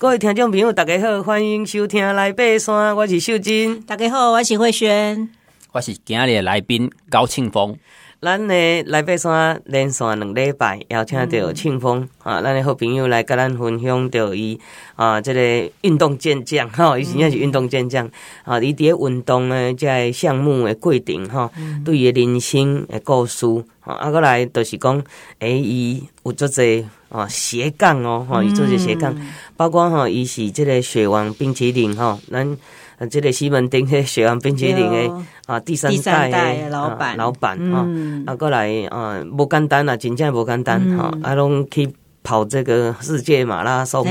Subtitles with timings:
[0.00, 3.80] 各位听众朋友，大家好，欢迎收听《来爬山》，我是秀珍。
[3.82, 5.28] 大家好，我是慧萱，
[5.72, 7.76] 我是今日的来宾高庆丰。
[8.20, 14.58] 咱的来爬山连续两礼拜邀请到庆丰、嗯、啊，咱的好朋友来跟咱分享到伊
[14.96, 18.10] 啊，这个运动健将哈，伊真正是运动健将、嗯、
[18.42, 23.46] 啊，伊伫运动的这个项目的过程哈，嗯、对伊人生的故事
[23.82, 24.96] 啊，啊，过来就是讲，
[25.38, 29.14] 诶、欸，伊有做侪啊斜杠哦，哈，伊做者斜杠，
[29.56, 32.58] 包括哈，伊是即个雪王冰淇淋哈，咱。
[32.98, 37.86] 啊，这个西门町的雪王冰淇淋的啊，第三代的老板，老板哈，
[38.26, 41.88] 啊，过来啊，不简单啊，真正不简单哈，啊，拢去
[42.24, 44.04] 跑这个世界马拉松，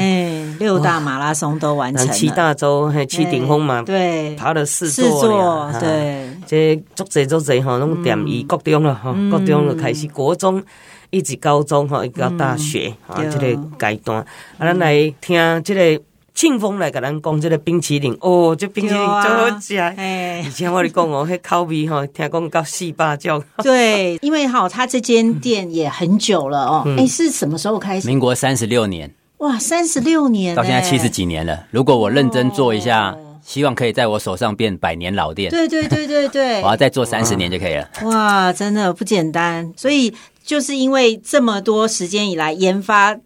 [0.57, 10.63] 六大马拉松都完成，七大洲还七顶峰嘛，对，爬了四座，对，这足侪足侪哈，拢踮伊国中了哈，国中就开始国中，
[11.09, 14.25] 一直高中哈，一直到大学啊，这个阶段，啊，
[14.59, 16.01] 咱来听这个。
[16.37, 19.75] 庆丰来给咱讲这个冰淇淋哦，这冰淇淋真好吃。
[19.75, 23.43] 哎，以前我跟你讲哦，迄口味哈，听讲到四八种。
[23.63, 26.83] 对，因为哈，他这间店也很久了哦。
[26.95, 28.07] 哎，是什么时候开始？
[28.07, 29.11] 民国三十六年。
[29.39, 31.65] 哇，三十六年，到现在七十几年了。
[31.71, 35.49] 如果我认真做一下，希望可以在我手上变百年老店。
[35.49, 37.89] 对对对对对， 我要再做三十年就可以了。
[38.03, 39.73] 哇，真的不简单。
[39.75, 43.17] 所以就是因为这么多时间以来研发。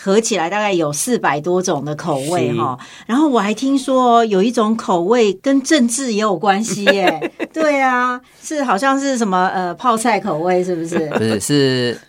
[0.00, 7.32] 合起来大概有四百多种的口味哈，然后我还听说有一种口味跟政治也有关系耶。
[7.52, 11.08] 对啊，是好像是什么呃泡菜口味是不是？
[11.10, 12.00] 不是是，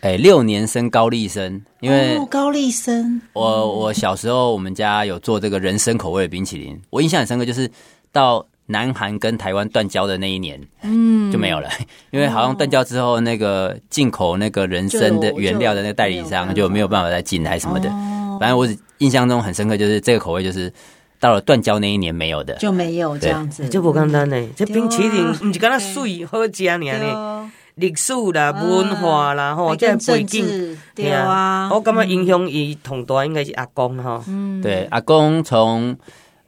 [0.00, 3.20] 哎六年生高丽参，因为高丽参。
[3.32, 7.70] 我我小时候我们家有做这个人参口味的冰淇淋，我印象很深刻，就是
[8.12, 8.46] 到。
[8.70, 11.68] 南韩跟台湾断交的那一年，嗯，就没有了，
[12.10, 17.10] 因为好像断交之后，那个进口那个人参的原料的那个代理商就没有办法。
[17.10, 17.90] 再进来什么的。
[18.38, 18.68] 反正我
[18.98, 20.72] 印象中很深刻，就是这个口味就是
[21.18, 24.48] 到了断交那一年没有的，就没有这样子，就不简单呢。
[24.54, 31.68] 这冰淇淋不是刚那水好吃呢，历史啦、文化啦，吼，这背景对啊。
[31.72, 35.96] 我感觉影响伊同大应该是阿公哈，嗯，对，阿公从。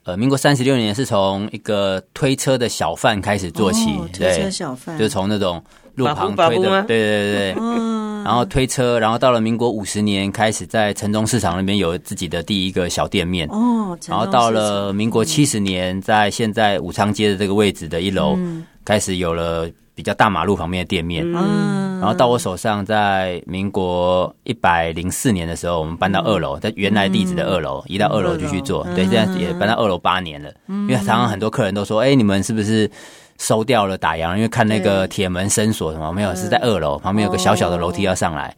[0.04, 5.62] 呃，民国三十六年是从一个推车的小贩开始做起，哦、推车小贩，就是从那种
[5.94, 19.70] 路旁推的，对对对对，嗯、然后推车，然后到了民国五十年开始在城中市场那边有自己的第一个小店面，哦，然后到了民国七十年，在现在武昌街的这个位置的一楼、嗯、开始有了。
[19.94, 28.86] 比较大马路旁边的店面，嗯，然后到我手上，在民国一百零四年的时候，我们搬到二楼，在原来地址的二楼，移到二楼继续做。
[28.94, 30.50] 对，现在也搬到二楼八年了。
[30.66, 32.91] 因为常常很多客人都说：“哎，你们是不是
[33.38, 34.34] 收掉了打烊？
[34.34, 36.34] 因为看那个铁门深锁什么没有？
[36.34, 38.56] 是在二楼旁边有个小小的楼梯要上来，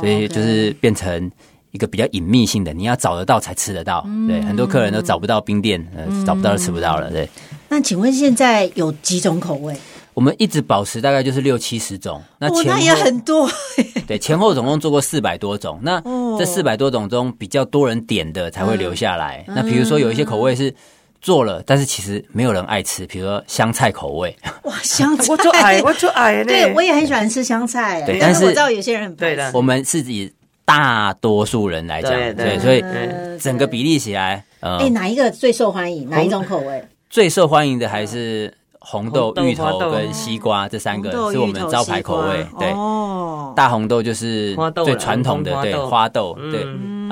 [0.00, 1.30] 所以就是变成
[1.72, 4.06] 一个比较隐秘性的，你要找得到才吃得到。
[4.26, 5.86] 对，很多客人都找不到冰店，
[6.26, 7.10] 找不到就吃不到了。
[7.10, 7.28] 对。
[7.68, 9.76] 那请问现在有几种口味？
[10.14, 13.48] 我们一直保持大概就是六七十种，那前后、哦、那也很多。
[14.06, 15.80] 对，前后总共做过四百多种。
[15.82, 16.02] 那
[16.38, 19.42] 这四百多种中，比较多人点的才会留下来。
[19.48, 20.74] 嗯、那比如说有一些口味是
[21.22, 24.36] 做了，但是其实没有人爱吃，比如说香菜口味。
[24.64, 25.24] 哇，香菜！
[25.30, 26.44] 我就爱，我就爱。
[26.44, 28.02] 对，我也很喜欢吃香菜。
[28.02, 29.50] 对，但是我知道有些人很对的。
[29.54, 30.30] 我们是以
[30.66, 32.84] 大多数人来讲，对，对，对，所以
[33.40, 36.10] 整个比例起来，哎、嗯，哪一个最受欢迎？
[36.10, 36.84] 哪一种口味？
[37.08, 38.52] 最受欢迎的还是。
[38.84, 42.46] 红豆、芋头跟西瓜这三个是我们招牌口味。
[42.58, 42.72] 对，
[43.54, 46.66] 大红豆就是最传统的，对，花豆，对，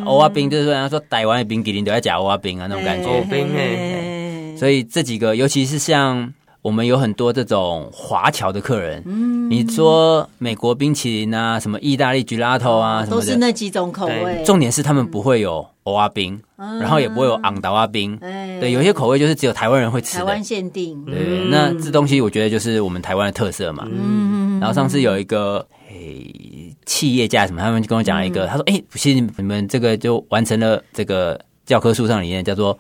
[0.04, 4.56] 欧阿冰就是说，人家说台湾的冰淇淋都要加欧阿冰啊，那种感觉。
[4.58, 9.02] 所以这几个，尤其是像我们有很多这种华侨的客人，
[9.48, 14.42] 你说美国冰淇淋啊，什么意大利 gelato 啊，什么的，都是那几种口味。
[14.44, 15.66] 重点是他们不会有。
[15.84, 21.02] 欧阿冰，然后也不会有昂达阿冰，对，有些口味就是只有台湾人会吃的，台湾限定。
[21.06, 23.88] 对，那这东西我觉得就是我们台湾的特色嘛。
[23.90, 32.78] 嗯，然后上次有一个诶企业家什么，他们就跟我讲了一个，他说：“哎，不信你们这个就完成了这个教科书上里面叫做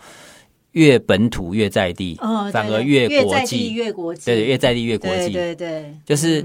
[0.72, 2.18] 越本土越在地，
[2.52, 6.44] 反而越国际越国际，对，越在地越国际，对对，就是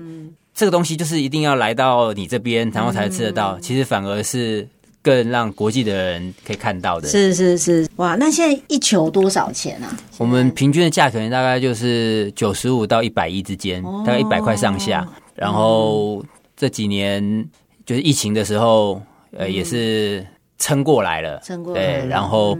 [0.53, 3.59] 这个东西就是一定要来到你这边，然后才吃得到。
[3.59, 4.65] 其实反而是。”
[5.05, 9.95] 更让国际的人可以看到的是是是哇，那现在一球多少钱啊？
[10.17, 15.07] 我们平均的价格大概就是九十五到一百一之间，大概一百块上下。
[15.35, 16.25] 然后
[16.57, 17.47] 这几年
[17.85, 18.99] 就是疫情的时候，
[19.37, 20.25] 呃，也是
[20.57, 22.01] 撑过来了，撑过来。
[22.01, 22.57] 对，然后。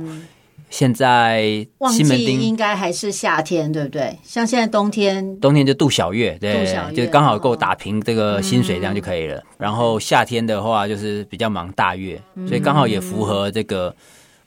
[0.70, 1.44] 现在
[1.90, 4.18] 西门町应该还是夏天，对不对？
[4.24, 9.42] 像现在冬天，冬天就度小月，对，就刚好够打平这个薪水，这样就可以了。
[9.58, 13.96] 然后夏天的话，就是比较忙大月，所以刚好也符合这个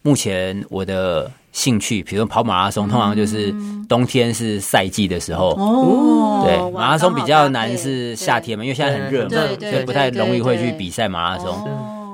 [0.03, 3.55] 目前我的兴趣，比如说跑马拉松，通常就是
[3.89, 5.51] 冬天是赛季的时候。
[5.57, 11.57] 哦，对，马拉松比较难是夏天嘛，因为现在很热嘛，所以不太容易会去比赛马拉松。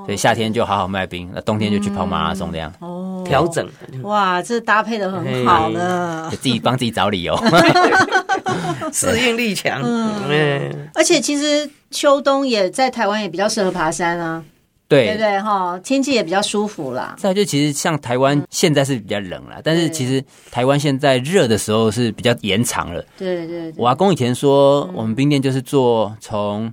[0.04, 2.70] 所以夏天就好好卖冰，那冬天就去跑马拉松这样。
[2.80, 3.66] 哦，调整。
[4.02, 7.36] 哇，这搭配的很好呢，自己帮自己找理由，
[8.92, 9.80] 适应力强。
[9.82, 14.42] 嗯，而且其实秋冬也在台湾也比较适合爬山啊。
[14.86, 15.06] 对。
[15.06, 15.40] 对对？
[15.40, 17.16] 哈，天气也比较舒服啦。
[17.18, 23.02] 再就其实像台湾现在是比较冷了，但是其实台湾现在热的时候是比较延长了。
[23.16, 26.72] 对对，我阿公以前说，我们冰店就是做从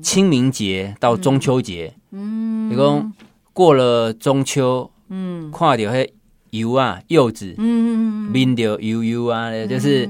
[0.00, 3.04] 清明节到中秋节，嗯，你说
[3.52, 6.12] 过了中秋，嗯，看到那
[6.50, 10.08] 柚啊柚子，嗯，闻到柚柚啊，就是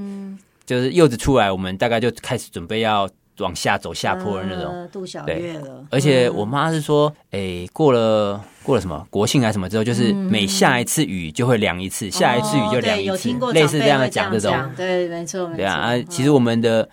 [0.64, 3.08] 就是柚子出来，我们大概就开始准备要。
[3.38, 5.82] 往下走下坡的那种，度小月了。
[5.91, 14.55] 而且我妈是说，哎，过了过了什么国庆还是什么之后，就是每下一次雨就会凉一次，下一次雨就凉一次，类似这样的讲这种。
[14.76, 16.87] 对，没错，对啊啊，其实我们的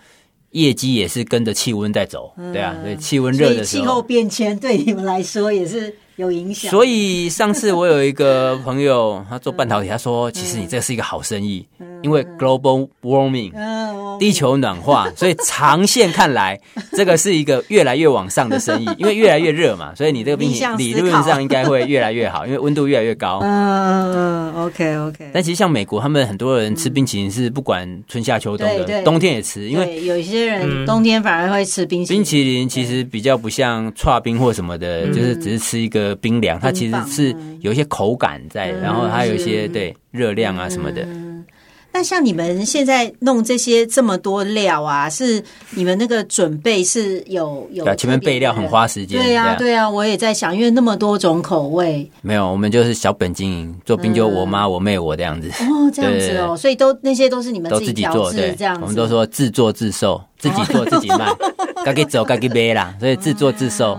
[0.50, 5.94] 业绩也是跟着气温在走，对啊，对气温热的时候，气候变迁对你们来说也是。
[6.18, 11.64] 有影响，所以上次我有一个朋友，他做半导体，他说：“其实你这是一个好生意，
[12.02, 13.52] 因为 global warming，
[14.18, 16.58] 地球暖化，所以长线看来，
[16.92, 25.30] 这个是一个越来越往上的生意，因为越来越热嘛，所以你这个冰淇淋理论上应该会越来越好， 因为温度越来越高。”嗯嗯，OK OK。
[25.32, 32.18] 但其实像美国，他们很多人吃冰淇淋是不管春夏秋冬的，冬天也吃，因为有些人冬天反而会吃冰淇淋。
[32.18, 36.08] 冰淇淋其实比较不像串冰或什么的，就是只是吃一个。
[36.20, 41.06] 冰凉，它其实是有一些口感在，然后还有一些对热量啊什么的。
[41.90, 47.84] 那像你们现在弄这些这么多料啊，是你们那个准备是有有？
[47.96, 49.20] 前面备料很花时间。
[49.20, 52.08] 对呀，对呀，我也在想，因为那么多种口味。
[52.20, 55.48] 没有，我们就是小本经营，做冰酒我妈、我妹、我这样子。
[55.64, 58.82] 哦，这样子哦，所以都那些都是你们自己做，对，这样子。
[58.82, 61.26] 我们都说自作自受，自己做自己卖，
[61.84, 63.98] 该给走该给背啦，所以自作自售。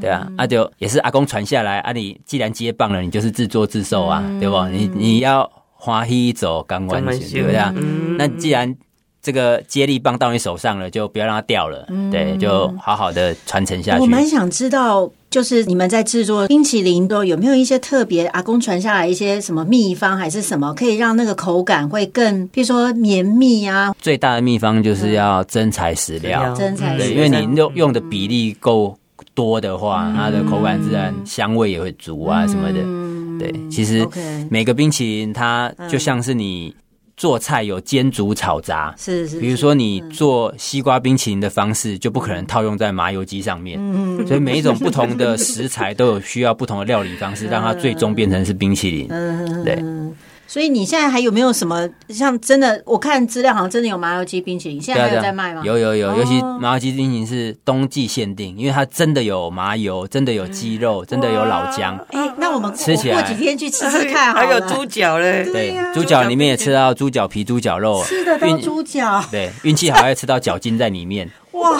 [0.00, 1.92] 对啊，阿、啊、就也是阿公传下来啊。
[1.92, 4.62] 你既然接棒了，你就是自作自受啊，嗯、对不？
[4.66, 5.48] 你你要
[5.80, 7.72] 欢喜走钢管线，对不对啊？
[7.74, 8.76] 嗯、那既然
[9.22, 14.00] 这个接力棒到你手上了，就不要让它掉了，嗯、对，就好好的传承下去。
[14.02, 23.94] 我蛮想知道，就是你们在制作冰淇淋都有没有一些特别阿公传下来一些什么秘方，还是什么可以让那个口感会更，比如说绵密啊？
[23.98, 28.94] 最大的秘方就是要真材实料，真材实料，因为你用用的比例够。
[29.32, 32.80] 多的话，它的口感自然香味也会足啊什么的。
[33.40, 34.06] 对，其实
[34.50, 36.74] 每个冰淇淋它就像是你
[37.16, 39.40] 做菜有煎煮炒炸，是是。
[39.40, 43.78] 比如说你做西瓜冰淇淋的方式，就不可能套用在麻油鸡上面。
[43.80, 49.08] 嗯所以每一种不同的 食材都有需要不同的料理方式，让它最终变成是冰淇淋。
[49.64, 49.82] 对。
[50.50, 52.82] 所以你现在还有没有什么像真的？
[52.84, 55.62] 我看资料好像真的有麻油鸡冰淇淋，现在还有在卖吗？
[55.64, 61.96] 有有有，尤其麻油鸡冰淇淋是冬季限定，因为它真的有麻油，真的有鸡肉，真的有老姜。
[62.10, 65.44] 哎，那我们吃起来过几天去吃吃看， 还有猪脚嘞。
[65.52, 69.22] 对，猪脚里面也吃到猪脚皮、猪脚肉，吃的到猪脚。
[69.30, 71.30] 对，运气好还吃到脚筋在里面。
[71.52, 71.78] 哇！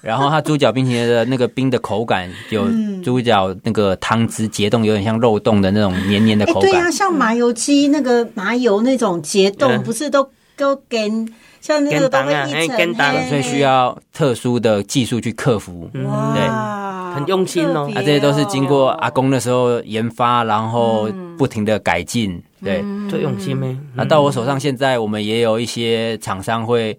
[0.00, 2.68] 然后它猪脚冰淇淋的那个冰的口感，有
[3.02, 6.70] 猪脚那个汤汁结冻，有点像肉冻的那种黏黏的口感。
[6.70, 11.28] 对呀，像麻油鸡那个麻油那种结冻，不是都都跟
[11.60, 12.94] 像那个都会一层，
[13.28, 15.90] 所以需要特殊的技术去克服。
[16.04, 17.90] 哇，对，很用心哦。
[17.94, 23.76] 啊，这些都是经过阿公那时候研发，然后不停的改进，对，最用心咩？
[23.94, 26.96] 那到我手上现在，我们也有一些厂商会。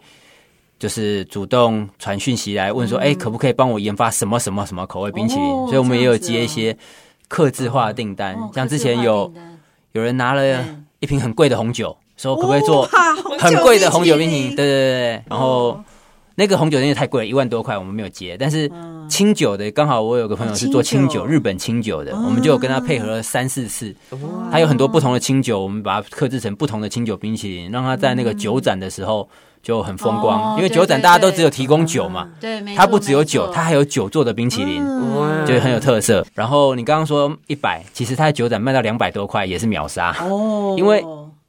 [0.79, 5.43] 就是主动传讯息来问说，哎、嗯欸，可不可以帮我研发什么什么什么口味冰淇淋？
[5.43, 6.75] 哦、所以我们也有接一些
[7.27, 9.31] 客制化的订单，哦、像之前有
[9.91, 10.65] 有人拿了
[11.01, 12.87] 一瓶很贵的红酒，说可不可以做
[13.37, 14.55] 很贵的红酒冰淇淋？
[14.55, 15.83] 对对对对，然后
[16.35, 18.37] 那个红酒真的太贵了，一万多块，我们没有接。
[18.39, 18.71] 但是
[19.09, 23.93] 清酒的，刚好我有个朋友是做清酒，日本清酒的，我们就有跟他配合了三四次。
[24.49, 29.27] 他有很多不同的清酒，我们把它克制成不同的清酒冰淇淋，让他在那个酒展的时候。
[29.61, 34.83] 就很风光，因为酒展大家都只有提供酒嘛，对，它不只有酒，它还有酒做的冰淇淋，
[35.45, 36.25] 就很有特色。
[36.33, 40.15] 然后你刚刚说一百，其实它的酒展卖到两百多块也是秒杀。
[40.21, 41.03] 哦，因为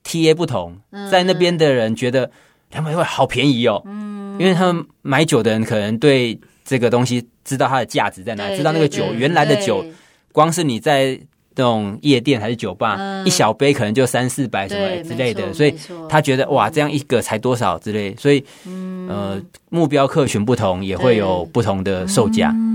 [0.04, 0.76] TA 不同，
[1.10, 2.30] 在那边的人觉得
[2.72, 4.36] 两百块好便宜哦，嗯。
[4.38, 9.84] 因为他们买酒的人可能对这个东西知道它的价值在哪里，知道那个酒原来的酒，
[10.32, 11.20] 光是你在。
[11.54, 15.74] 这种夜店还是酒吧，嗯、一小杯可能就三四百什么之类的，所以
[16.08, 22.50] 他觉得哇，这样一个才多少之类，所以、嗯、呃，目标客群不同，也会有不同的售价。
[22.54, 22.70] 嗯。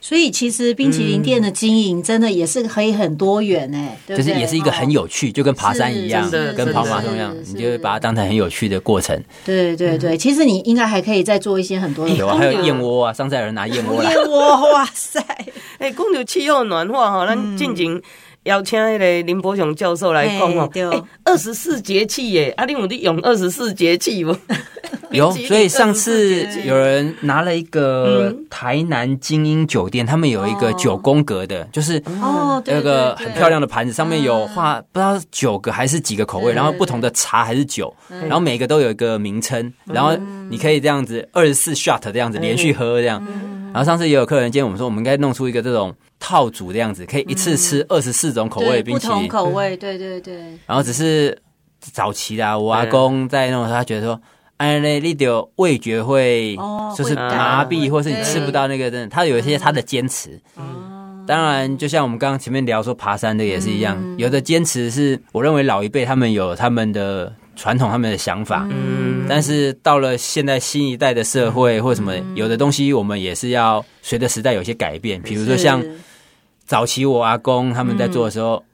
[0.00, 9.16] 所以其实冰淇淋店的经营真的也是可以很多元哎，就是也是一个很有趣，就跟爬山一样，跟跑马拉松一样，你就会把它当成很有趣的过程。
[9.44, 15.24] 对对对，其实你应该还可以再做一些很多的，有啊，还有燕窝啊，上次有人拿燕窝来， 燕窝，哇塞！
[15.82, 18.00] 哎，讲到气候暖化哈，咱进前
[18.44, 24.32] 邀请那个林伯雄教授来讲哦，二十四节气耶，啊，你有你用二十四节气不？
[25.10, 40.16] 有， 所以上次有人拿了一个台南精英酒店，他们有一个九宫格的，就是哦，有个很漂亮的盘子，上面有画不知道九个还是几个口味，然后不同的茶还是酒，然后每个都有一个名称，然后
[40.48, 43.20] 你可以这样子二十四 shot 这样子连续喝这样。
[43.72, 50.34] 然后上次也有客人建议我们说，我们应该弄出一个这种套组的样子，可以一次吃二十四种口味冰淇淋，不同口味，对对对。
[50.66, 51.36] 然后只是
[51.80, 54.20] 早期的我阿公在弄的时候，他觉得说。
[54.58, 56.56] 哎，那你的味觉会
[56.96, 60.40] 就是麻痹，或是你吃不到那个，真的，他有一些他的坚持。
[61.26, 68.66] 当然，就像我们刚刚前面聊说爬山的也是一样，有的坚持是我认为老一辈他们有他们的传统，他们的想法。
[68.70, 75.20] 嗯，但是到了现在新一代的社会或什么，有的东西我们也是要随着时代有些改变。
[75.22, 75.82] 比如说像
[76.64, 78.64] 早期我阿公他们在做的时候，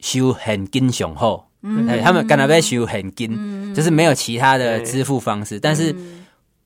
[0.00, 1.44] 修很金雄厚。
[1.62, 5.58] 嗯，他们干那边修很紧，嗯、就是没有其他的支付方式。
[5.58, 5.94] 嗯、但是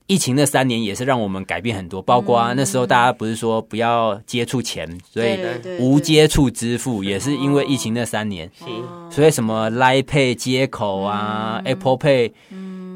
[0.06, 5.38] 疫情那三年也是让我们改变很多，包括啊那时候大家不是说不要接触钱，嗯、所以
[5.78, 8.50] 无接触支付也是因为疫情那三年。
[8.60, 12.32] 哦、所以什么 Line Pay 接口啊、嗯、Apple Pay，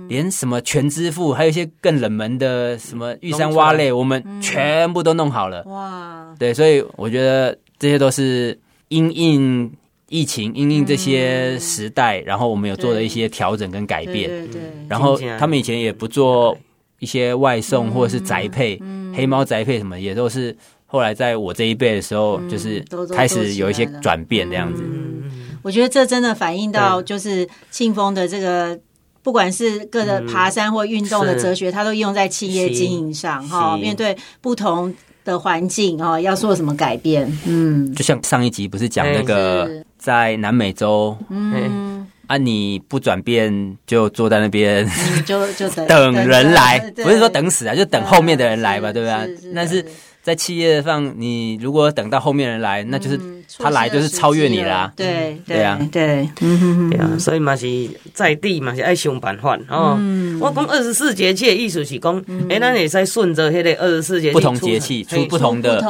[0.09, 5.63] 连什么全支付，还有一些更冷门的什么玉山 Wallet，我们全部都弄好了。
[5.65, 9.73] 哇，对，所以我觉得这些都是因应。
[10.11, 14.27] 疫情因应这些时代，嗯、然后我们有做了一些调整跟改变。
[14.31, 14.61] 对对对。
[14.89, 16.57] 然后他们以前也不做
[16.99, 24.83] 一些外送或者是宅配，嗯、黑猫宅配什么也都是后来在我这一辈的时候，就是开始有一些转变这样子。
[24.85, 25.31] 嗯、
[25.63, 28.79] 我觉得这真的反映到就是庆丰的这个，
[29.23, 33.77] 不管是各个爬山或运动的哲学，它都用在企业经营上哈。
[33.77, 37.31] 面对不同的环境啊，要做什么改变？
[37.47, 39.85] 嗯，就像上一集不是讲那个。
[39.99, 41.88] 在南美洲，嗯，
[42.29, 44.89] 啊，你不转变就坐在那边，
[45.27, 49.53] 就就 等人来，不是说等死啊，就等后面的人来吧，对不对？
[49.55, 49.85] 但是
[50.23, 53.19] 在企业上，你如果等到后面人来，那就是
[53.59, 57.67] 他来就是超越你啦，对对啊，对，对啊，所以嘛是
[58.13, 59.99] 在地嘛是爱想办法哦。
[60.39, 65.81] 我讲二十四节气的意思是讲，哎，咱也在顺着迄个二十四节气，不同节气出不同的，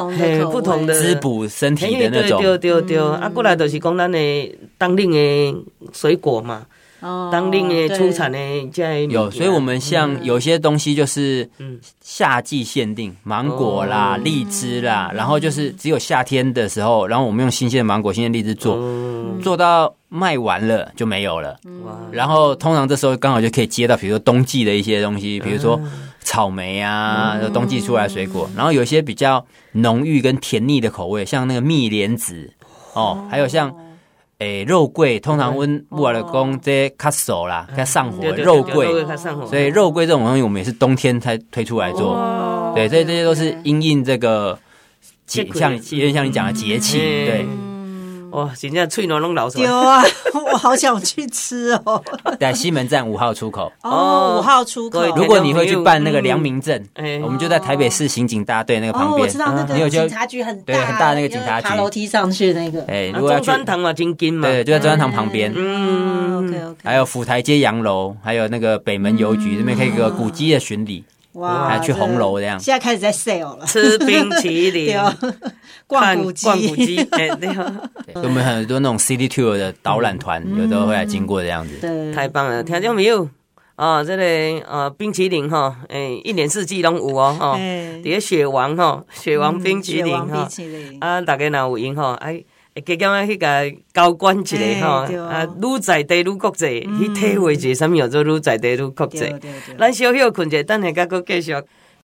[0.52, 2.40] 不同的滋补身体的那种。
[2.40, 5.54] 对对对，啊，过来就是讲咱的当令的
[5.92, 6.66] 水果嘛。
[7.00, 8.38] 哦，当令的出产的
[8.73, 11.49] 在有，所以我们像有些东西就是
[12.00, 18.76] 夏季限定，芒果啦、荔枝啦，然后就是只有夏天的时候，然后我们用新鲜的芒果、新鲜荔枝做，
[19.40, 21.57] 做到卖完了就没有了。
[22.11, 25.80] 然后通常这时候刚好就可以接到，比如说冬季的一些东西，比如说
[26.25, 28.50] 草莓啊，冬季出来的水果。
[28.57, 32.52] 然后有一些比较浓郁跟甜腻的口味，像那个蜜莲子
[32.95, 33.73] 哦，还有像。
[34.38, 38.25] 诶，肉桂通常温木尔的工这些卡熟啦，较上火。
[38.37, 38.87] 肉桂，
[39.47, 42.73] 所以肉桂这种东西我们也是冬天才推出来做。
[42.76, 44.57] 对，所以这些都是因应这个
[45.26, 47.47] 节，像有点像你讲的节气，对。
[48.30, 49.58] 哇，现在脆软拢老熟。
[49.61, 50.02] 有啊，
[50.52, 52.02] 我好想去吃哦。
[52.38, 53.73] 在西门站五号出口。
[53.82, 55.04] 哦，五号出口。
[55.16, 56.82] 如果你会去办那个良民证，
[57.23, 59.20] 我们就在台北市刑警大队那个旁边。
[59.20, 61.68] 我知道那个警察局很大，对，很大那个警察局。
[61.68, 62.85] 爬楼梯上去那个。
[62.87, 64.49] 哎，如果要去中山堂嘛，金金嘛。
[64.49, 65.52] 对，就在中山堂旁边。
[65.56, 66.76] 嗯，OK OK。
[66.85, 71.04] 还有府台街洋楼，还有那个北门邮局这边可以个古迹的巡礼。
[71.38, 72.59] 哇，还去红楼这样。
[72.61, 74.97] 现在开始在 sale 了，吃冰淇淋，
[75.87, 77.04] 逛古迹，逛古迹。
[77.04, 77.28] 对，
[78.23, 81.75] 我们很多那种 city tour 的导览团，有时候会来经过这样子。
[81.80, 83.28] 对，太棒了，听见没有？
[83.76, 87.57] 啊，这里呃，冰淇淋哈，哎，一年四季都有哦，哈，
[88.02, 90.49] 底下雪王哈，雪王冰淇淋哈，
[91.00, 92.42] 啊，大家哪有闲哈，哎。
[92.80, 94.88] 加减啊，迄个高官一个吼，
[95.25, 99.32] 啊，愈在地愈国际，去体会一下什么叫做愈在地愈国际。
[99.78, 101.54] 咱小休困者，等下甲搁继续。